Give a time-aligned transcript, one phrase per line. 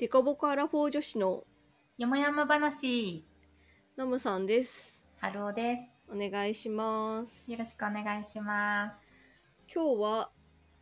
[0.00, 1.44] デコボコアラフォー女子の
[1.98, 3.22] よもやま話、
[3.98, 5.04] ノムさんです。
[5.18, 7.52] ハローでお願いしますす。。
[7.52, 9.04] よろしくお願いします。
[9.70, 10.30] 今日は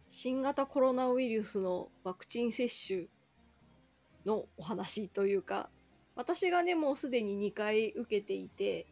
[0.09, 3.07] 新型コロナウイルスのワクチン接種
[4.25, 5.69] のお話というか、
[6.15, 8.87] 私がね、もうすでに2回受けていて、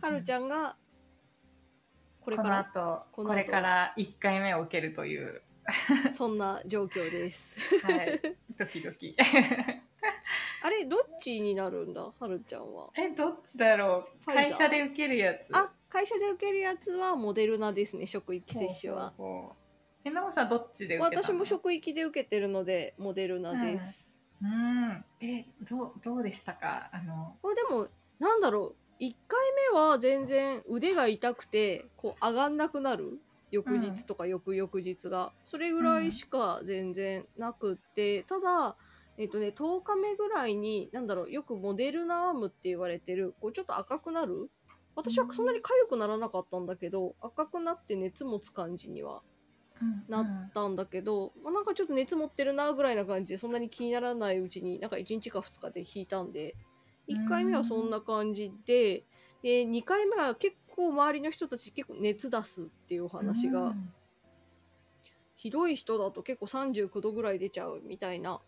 [0.00, 0.74] はるちん、ゃんが
[2.18, 5.40] ここれからの後、この後これから1回目を受けるという、
[6.12, 7.56] そんな状況です。
[7.84, 8.20] はい、
[8.58, 9.16] ドキドキ。
[10.64, 12.12] あれ、どっちになるんだ？
[12.18, 12.90] はるちゃんは。
[12.96, 14.26] え、どっちだろう？
[14.26, 15.54] 会社で受けるやつ。
[15.56, 19.12] あ、会社で受けるやつはモデルナですね、職域接種は。
[20.04, 21.22] え、なおさんどっちで受けたの？
[21.24, 24.16] 私も職域で受けてるので、モデルナです。
[24.40, 25.04] うん。
[25.20, 26.90] え、どう、どうでしたか？
[26.92, 29.40] あの、これでもなんだろう1回
[29.72, 33.18] 目は全然腕が痛くてこう上がんなくなる
[33.52, 38.76] 翌日とか翌々日が、それぐらいしか全然なくって、ただ
[39.18, 44.50] えっ、とね10日目ぐらいになんだろうよくモデルナアームって言われてるこうちょっと赤くなる？
[44.96, 49.22] 私はそんなに痒くならなかったんだけど、赤くなって熱持つ感じには
[49.80, 56.54] うんなったんだけど、まあ、なんかちょっと熱持ってるなぐらいな感じでそんなに気にならないうちになんか1日か2日で引いたんで
[57.08, 59.04] 1回目はそんな感じで
[59.42, 63.92] で2回目は結構周りの人たち結構熱出すっていうお話が、うん。
[65.36, 68.40] ひどい人だと結構39度ぐらい出ちゃうみたいな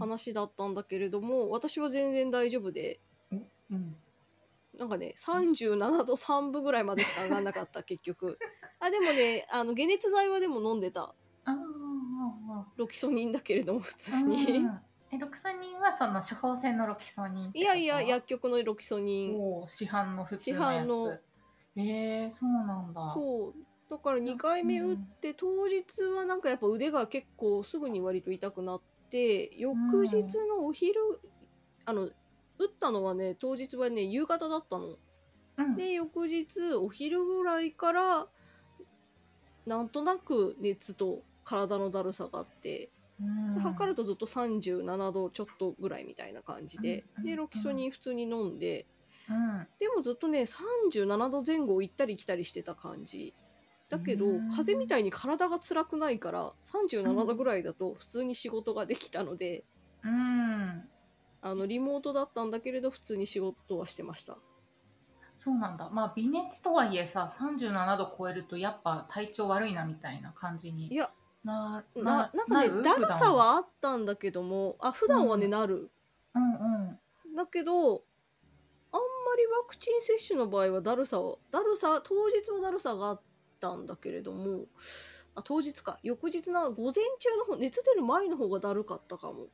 [0.00, 2.98] 話だったんだけれども私は全然大丈夫で
[3.70, 3.96] うん。
[4.76, 8.38] なんかね37度3分ぐらいまでしか上がらなかった 結局。
[8.80, 11.14] あでもねあの解熱剤はでも飲んでた。
[12.76, 14.28] ロキソニンだけれども普通うん。
[14.28, 14.68] に。
[15.12, 19.36] えロキソニンはその処方箋のロキソニンいやいや薬局のロキソニン。
[19.68, 21.22] 市販の普通の市販やのつ。
[21.76, 23.12] えー、そうなんだ。
[23.14, 23.90] そう。
[23.90, 28.80] だから2回目打って当日はなんかやっぱ腕が結構すぐに割と痛くなっ
[29.10, 31.00] て翌日のお昼、
[31.84, 32.12] あの打っ
[32.80, 34.96] たのはね当日はね夕方だったの。
[35.58, 35.76] うん。
[35.76, 38.26] で翌日お昼ぐらいから
[39.66, 48.86] なんとなく熱と体のだるさがあってうんで測るとずっと37度ちょっとぐらいみたいな感じでうんでロキソニン普通に飲んで。
[49.28, 49.66] うん。
[49.80, 53.34] でもずっとね37度前後を行ったり来たりしてた感じ。
[53.88, 54.50] だけどうん。
[54.50, 59.64] 風邪みたいに体が辛くないから37度ぐらいだと普通に仕事ができたので、
[60.02, 60.88] うん。
[61.42, 64.36] あのリモートだったんだけれど普通に仕事はしてました。
[65.36, 65.90] そうなんだ。
[65.90, 71.10] まあ微熱とはいえさ37度超えるとやっぱ体調悪いなみたいな感じいにや
[71.46, 72.82] なななんかねる？
[72.82, 75.88] だるさはあったんだけどもあ普段はね、うんなる。
[76.34, 76.56] うんう
[77.34, 77.36] ん。
[77.36, 83.20] だけどあんまりワクチン接種の場合はだるさはだるさ当日はだるさがあっ
[83.60, 84.64] たんだけれども
[85.36, 86.00] あ当日か。
[86.02, 89.46] 翌日の午前中の方熱出る前の方がだるかったかも。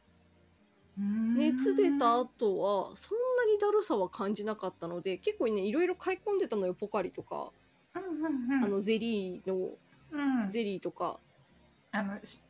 [0.99, 1.37] うん。
[1.37, 7.51] 熱出た後はそんなにだるさは感じなかったので結構ねいろいろ買い込んでたのよポカリとか、
[7.95, 8.65] うんうんうん。
[8.65, 9.71] あのゼリーの
[10.15, 10.51] うん。
[10.51, 11.19] ゼリーとか、
[11.93, 12.41] あのし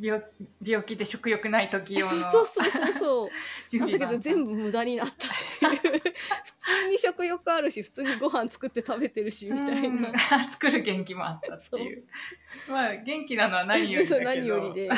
[0.00, 0.22] 病
[0.62, 3.28] 病気で食欲ない時用のそうそうそうそうそう。
[3.70, 5.28] 準なんだけど全部無駄になった
[5.68, 6.00] っていう。
[6.00, 10.18] 普通に食欲あるし普通にご飯作って食べてるしみたいな、うん。
[10.48, 12.04] 作る元気もあったっていう。
[12.68, 14.90] まあ元気なのは何よりだ 何よりで。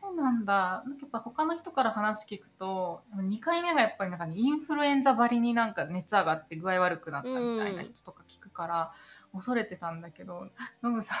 [0.00, 0.82] そうなんだ。
[0.86, 8.92] なんかやっぱ他の人から話聞くと2回目がやっぱりなんかインフルエンザばりになんか熱上がって具合悪くなったみたいな人とか聞くから
[9.32, 10.48] 恐れてたんだけど
[10.82, 11.18] ノムさん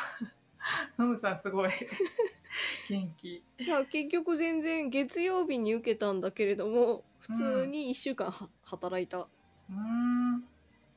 [0.98, 1.70] ノムさんすごい。
[2.88, 3.44] 元気。
[3.58, 10.44] いや結局全然月曜日に受けたんだけれども普通に1週間は働いた、うーん。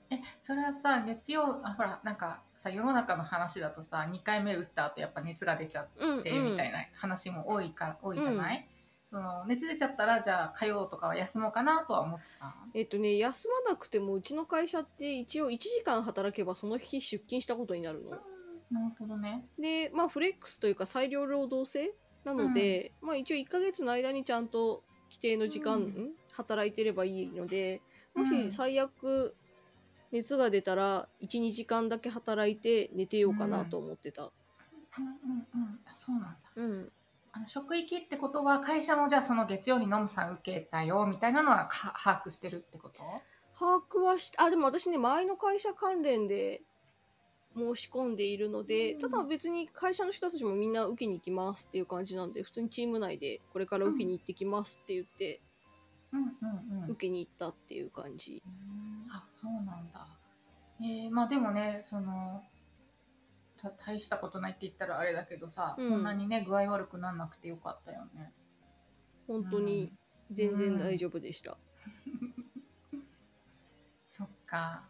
[0.10, 6.52] えそれはさ月曜あほらなんかさ世の中の話だとさ2回目打った後やっぱ熱が出ちゃってうんうん。
[6.52, 8.68] みたいな話も多いから多いじゃない、
[9.10, 12.54] その熱出ちゃったらじゃあ火曜とかは休もうかなとは思ってた？
[12.74, 18.12] えっとね休まなくてもうちの会社って一応1時間働けばその日出勤したことになるの。
[18.74, 19.46] なるほどね。
[19.60, 21.94] でまあフレックスというか裁量労働制？
[22.26, 25.82] なので、まあ一応1ヶ月の間にちゃんと規定の時間、うん。
[25.84, 27.82] ん働いてればいいので
[28.16, 28.28] もうん。
[28.28, 29.36] し最悪
[30.12, 34.24] 熱が出たら12時間だけ働いて寝てようかなと思ってた。
[34.24, 34.30] うん
[35.02, 35.80] うんうん。
[35.86, 36.38] あそうなんだ。
[36.56, 36.92] うん。
[37.34, 43.02] あの職域ってことは会社もじゃあその月曜にノムさん受けたよみたいなのはか把握してるってこと？
[43.60, 46.62] 把握はしあでも私ね前の会社関連で
[47.56, 49.00] 申し込んでいるので、うん。
[49.00, 55.42] ただ別に会社の人たちもみんな受けに行きますっていう感じなんで普通にチーム内でこれから受けに行ってきますって言って
[56.12, 56.92] うんうんうん。
[56.92, 60.08] 受けに行ったっていう感じ、うんあそうなんだ。
[60.82, 62.42] えー、まあでもねその
[63.58, 65.88] た大したことないって言ったらあれだけどさ、うん。
[65.88, 68.32] そんなにね具合悪くなんなくてよかったよね。
[69.28, 69.94] 本当に
[70.32, 71.58] 全然大丈夫でした。
[74.08, 74.84] そっか。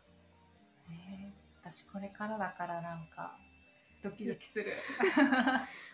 [1.73, 3.35] えー、私これからだからなんか
[4.03, 4.73] ドキドキする。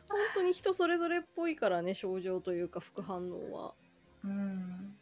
[0.09, 3.73] 本当に人それぞれっぽいからね症状というか副反応は。
[4.23, 4.95] うん。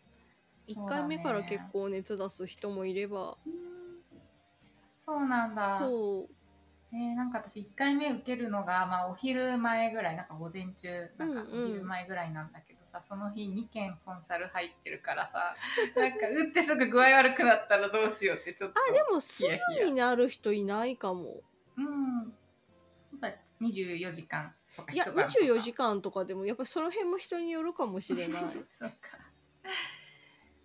[0.67, 3.37] 1回目から結構熱出す人もいれば
[4.99, 5.79] そうなんだ。
[5.79, 6.33] そう
[6.93, 15.55] えー、なんか私1回目受けるのが、まあ、お昼前ぐらいなんか午前中なんかお昼前ぐらいなんだけどさ、その日2件コンサル入ってるからさ
[15.95, 19.43] なんか打ってすぐ具合悪くなったらどうしようってちょっとあでもす
[19.79, 21.41] ぐになる人いないかも。
[21.77, 22.33] うん。
[23.21, 25.39] やっぱ24時間とかいや一晩とか。
[25.45, 28.43] 24時間とかでもやっぱりその辺も人によるかもしれない。
[28.71, 28.97] そっか。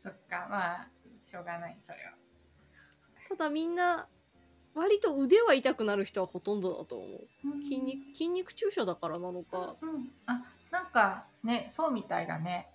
[0.02, 0.46] そっか。
[0.50, 0.88] まあ
[1.22, 2.12] しょうがないそれは。
[3.28, 4.08] ただみんな
[4.74, 7.28] 割と腕は痛くなる人はほとんどだと思う。
[7.62, 9.76] 筋肉筋肉注射だからなのか。
[9.80, 10.42] うん、あ
[10.72, 12.68] なんかねそうみたいだね。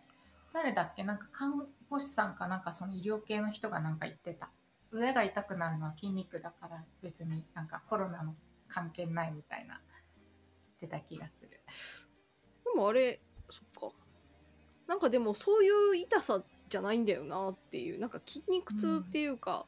[0.53, 1.03] 誰だっけ？
[1.03, 4.49] なんか看護師さんかなんかその医療系の人がなんか言ってた。
[4.91, 8.35] 腕が痛くなるのは筋肉だから別になんかコロナの
[8.69, 9.81] 関係ないみたいな
[10.79, 11.49] 言ってた気がする。
[11.51, 11.59] で
[12.73, 13.95] もあれそっか。
[14.87, 17.99] なんかでもそういう痛さじゃないんだよなっていう。
[17.99, 19.65] なんか筋肉痛っていうか、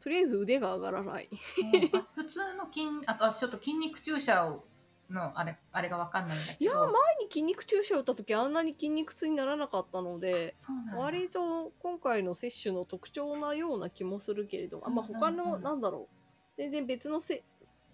[0.00, 1.30] とりあえず腕が上がらない。
[2.14, 4.64] 普通の筋あと私ちょっと筋肉注射を
[5.12, 6.56] のあれあれがわかんないんだけど。
[6.58, 6.92] いや前に
[7.30, 10.96] 筋肉注射を打った時あんなに筋肉痛にならなかったのでそうなんだ。
[10.96, 15.20] 割と今回の接種の特徴なような気もするけれどあまあうんうん。
[15.20, 16.16] 他の、うんなんだろう。
[16.56, 17.42] 全然別のせ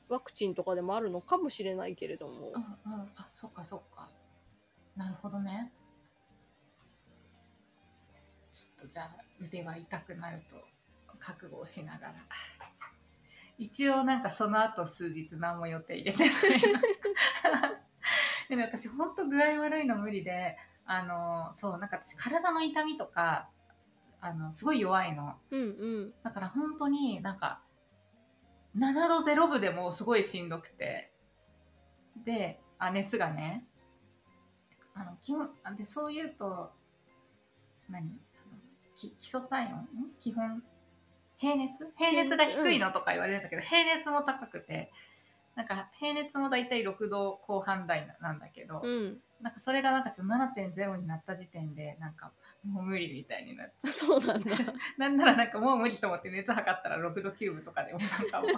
[0.08, 2.52] ワクチンとかでもあるのかもしれないけれども、
[2.86, 4.08] うんうん、あそっかそっか。
[4.96, 5.72] なるほどね。
[8.52, 9.10] ちょっとじゃあ
[9.40, 10.56] 腕は痛くなると
[11.20, 12.14] 覚悟をしながら
[13.58, 16.30] 一応なんかその後数日何も予定入れてない。
[18.48, 20.56] でも私ほんと具合悪いの無理で
[20.86, 23.50] あのそうなんか私体の痛みとか
[24.20, 25.38] あのすごい弱いの。
[25.50, 25.64] うんう
[26.06, 26.14] ん。
[26.22, 27.60] だから本当になんか
[28.76, 31.12] 7度0分でもすごいしんどくて。
[32.24, 33.64] であ熱がね
[34.94, 36.72] あの基本あでそう言うと
[37.88, 38.18] 何？
[38.96, 39.80] 基礎体温？
[39.80, 39.86] ん
[40.20, 40.62] 基本
[41.38, 41.86] 平熱？
[41.96, 44.10] 平熱が低いのとか言われるんだけど、平熱。
[44.10, 44.90] も高くて
[45.54, 49.18] なんか平熱も大体6度後半台なんだけど、うん。
[49.40, 52.32] なんかそれがなんかちょっと7.0になった時点でなんか
[52.64, 54.50] もう無理みたいになっちゃってそうなんだ。
[54.98, 58.48] なんならなんかもう無理と思って熱測ったら6度9分とかでもなんかも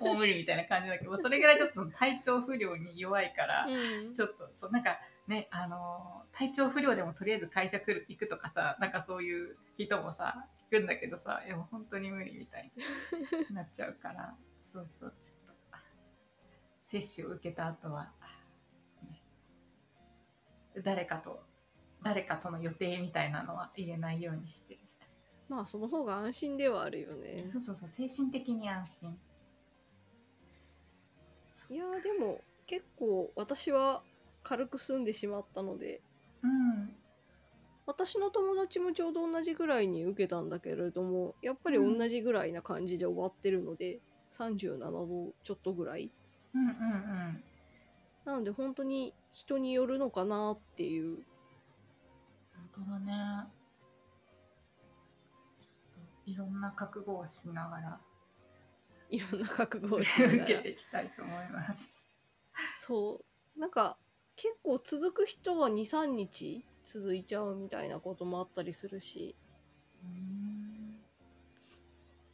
[0.00, 4.12] うもう無理みたいな感じだけどそれぐらいちょっと体調不良に弱いからうん。
[4.12, 12.70] ちょっとそうなんかねあのー体調不良でもとりあえず会社来る行くとかさなんかそういう人もさ聞くんだけどさいやもう本当に無理みたい
[13.48, 14.36] に なっちゃうから。
[14.60, 15.78] そうそうちょっと
[16.82, 18.12] 接種を受けた後は、
[19.02, 19.22] ね、
[20.82, 21.42] 誰かと
[22.02, 24.74] 誰かとの予定みたいなのは入れないようにして。
[24.74, 24.80] る
[25.48, 27.44] まあその方が安心ではあるよね。
[27.46, 29.18] そうそうそう精神的に安心。
[31.70, 34.02] いやーでも結構私は
[34.42, 36.02] 軽く済んでしまったので。
[36.42, 36.96] うん
[37.86, 44.00] 私の友達もちょうど同じぐらいに受けたんだけれどもやっぱり同じぐらいな感じで終わってるので、
[44.36, 46.10] 37度ちょっとぐらい。
[46.54, 47.44] うんうんうん。
[48.24, 51.18] なので本当に人によるのかなっていう。
[52.74, 53.46] 本当だね。
[56.26, 58.00] いろんな覚悟をしながら。
[59.10, 60.44] いろんな覚悟をしながら。
[60.44, 62.04] 受けていきたいと思います。
[62.80, 63.20] そ
[63.56, 63.60] う。
[63.60, 63.96] なんか
[64.34, 69.34] 結構続く人は23日続いちゃうみたいなこともあったりするし。
[70.04, 71.00] うん。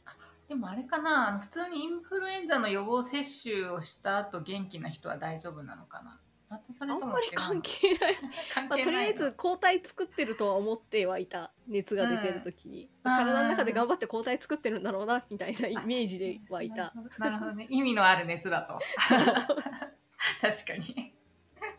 [0.05, 0.15] あ
[0.47, 1.29] でもあれかな。
[1.29, 6.19] あの普通にインフルエンザの予防接種をした後元気な人は大丈夫なのかな。
[6.49, 8.15] またそれあんまり関係ない。
[8.53, 8.85] 関まあ、係ないの？
[8.85, 16.93] とりあえず抗体作ってるとは思ってはいた熱が出てる時に、うん体の中で頑張って抗体作ってるんだろうなみたいなイメージではいた。
[17.17, 17.65] なるほどね。
[17.69, 18.79] 意味のある熱だと。
[20.41, 21.13] 確かに。
[21.59, 21.75] なる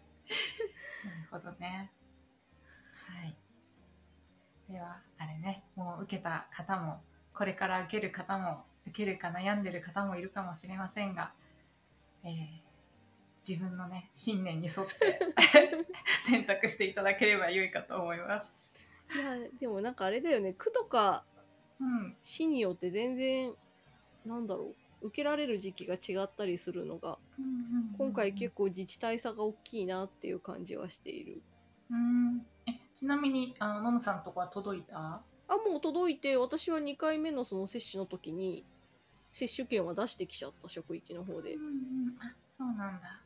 [1.30, 1.90] ほどね。
[1.94, 2.03] はい
[4.74, 7.00] ではあれねもう受けた方も
[7.32, 11.32] これから受ける方も受けるか悩んでる方もいるかもしれませんが、
[12.24, 12.34] えー
[13.46, 15.20] 自分のね信念に沿って
[16.26, 18.72] 選択していただければ良いかと思います。
[19.14, 21.24] いやでもなんかあれだよね区とか
[21.78, 23.52] うん、市によって全然
[24.24, 27.18] なんだろう受けられる時期が違ったりするのが
[27.98, 31.42] 今回結構自治体差が大きいなっていう感じはしている。
[31.90, 32.38] うん。
[32.38, 32.53] え
[32.94, 35.22] ちなみにあのノムさんとこは届いた？
[35.46, 38.64] あもう届いて私は2回目のその接種の時に
[39.30, 41.54] 接種券は出してきちゃった職域の方で。
[41.54, 41.70] うんうん、
[42.20, 43.20] あそうなんだ。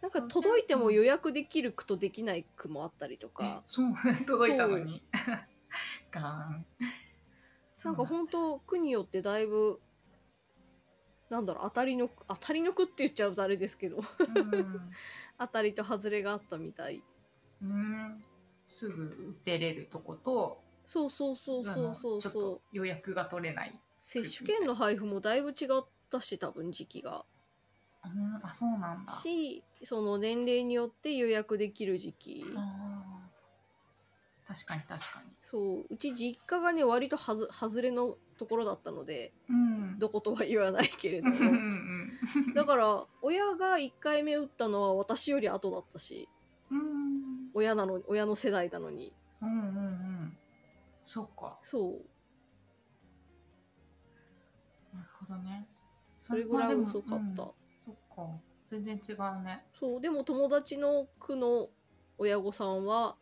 [0.00, 3.92] なんか届いても予約できる区とできない区もあったりとえか、そう
[4.26, 5.02] 届いたのに。
[6.10, 6.66] ガーン。
[7.84, 9.80] なんか本当区によってだいぶ
[11.30, 13.98] なんだろう当たりの当たりの区って言っちゃうとあれですけど。
[13.98, 14.90] うん。
[15.38, 17.02] 当たりと外れがあったみたい。
[17.62, 18.24] うん
[18.72, 27.24] すぐ打てれるとことそうそうそうそうそうちょっそうと予約が取れない、接種券の配布もだいぶ違ったし多分時期が。
[28.04, 29.12] うん、あそうなんだ。
[29.12, 32.44] しその年齢によって予約できる時期。
[32.56, 34.52] あー。
[34.54, 35.30] 確かに確かに。
[35.40, 35.86] そう。
[35.88, 39.98] うち実家がね割とはず外れのところだったのでうん。
[39.98, 41.52] どことは言わないけれどうんうんうも
[42.50, 46.28] んだから親が1回目打ったのは私より後だったし。
[46.70, 49.14] うん親なの親の世代なのに。
[49.40, 50.36] うんうんうん。
[51.06, 51.58] そっか。
[51.62, 51.92] そう。
[54.94, 55.66] なるほどね。
[56.20, 57.34] それぐらい遅かった、うん。
[57.36, 57.52] そ
[57.92, 58.40] っか。
[58.70, 59.64] 全然違うね。
[59.78, 61.68] そうでも友達の区の
[62.18, 63.16] 親御さんは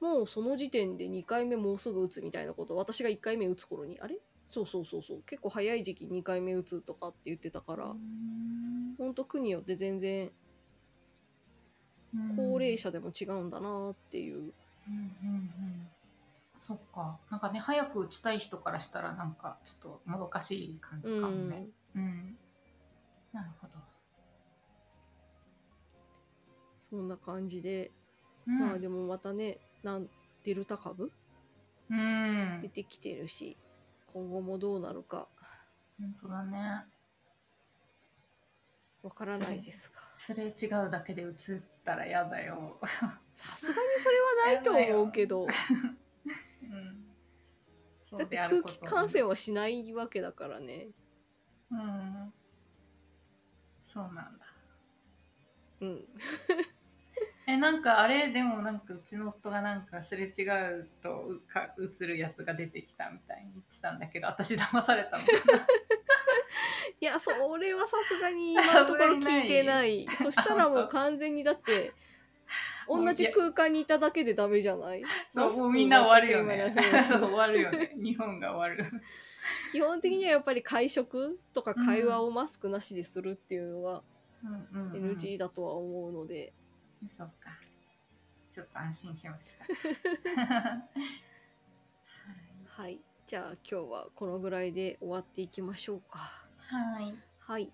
[0.00, 4.18] もうその時点で2回目もうすぐ打つみたいなこと私が1回目打つ頃にあれ？
[4.46, 5.22] そうそうそうそう。
[5.22, 8.94] 結構早い時期2回目打つとかって言ってたから、うん。
[8.98, 10.30] ほんと区によって全然
[12.36, 15.88] 高齢者でも違うんだなっていう、うんうんうん
[16.58, 17.18] そっか。
[17.30, 21.66] なんかね早く打ちたい人からしたらなんかちょっともどかしい感じかもね。
[21.94, 22.38] うん、
[23.32, 23.74] なるほど、
[26.78, 27.90] そんな感じで、
[28.46, 30.08] うん、まあでもまたねなん
[30.44, 31.12] デルタ株
[31.90, 32.60] うん。
[32.62, 33.58] 出てきてるし、
[34.14, 35.28] 今後もどうなるか。
[36.00, 36.84] 本当だね
[39.04, 41.30] わからないですがすれ違うだけで映っ
[41.84, 42.80] たら嫌だよ、
[43.34, 45.44] さすがにそれはないと思うけど。
[46.62, 47.04] うん、
[47.98, 50.88] そだって空気感染はしないわけだからね。
[51.70, 52.32] うん。
[53.84, 54.46] そうなんだ。
[55.82, 56.08] うん。
[57.46, 58.32] えなんかあれ？
[58.32, 60.48] でもなんかうちの夫がなんかすれ違
[60.80, 65.30] うとうか映るやつが出てきたみたいに言ってたんだけど私騙されたのか
[67.04, 70.06] いやそれ はさすがに 今のところ聞いてない。
[70.16, 71.92] そしたらもう完全にだって
[72.88, 75.02] 同じ空間にいただけでダメじゃない？
[75.28, 76.74] そうもうみんな終わるよね。
[77.06, 77.92] 終わるよね。
[77.94, 78.90] 日本が終わる。
[79.70, 84.02] 基本的にはやっぱり会食とか会話をマスクなしでするっていうのは
[84.42, 86.54] うんうん、うん、NG だとは思うので、
[87.14, 87.50] そっか。
[88.50, 90.40] ちょっと安心しました。
[90.42, 90.82] はい
[92.66, 92.98] はい。
[93.26, 97.14] じゃあ今日はこのぐらいで終わっていきましょうかはい。
[97.38, 97.72] はい。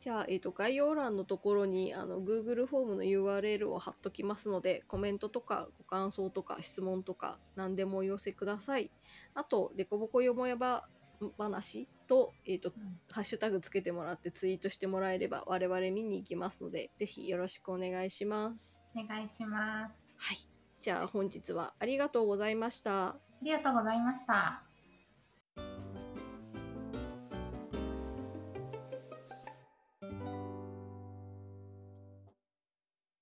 [0.00, 8.90] じゃあ、えー、と概要欄のところにあの Google フォームの URL を貼っときますのでコメントとかご感想とか質問とか何でもお寄せください。
[9.34, 10.88] あとデコボコよもやば
[11.36, 12.98] 話と,、えー、とうん。
[13.12, 18.86] ハッシュタグつけてもらってツイートしてもらえれば我々見に行きますのでぜひよろしくお願いします。
[18.96, 20.02] お願いします。
[20.16, 20.38] はい。
[20.80, 23.08] じゃあ本日はありがとうございました。
[23.08, 24.69] ありがとうございました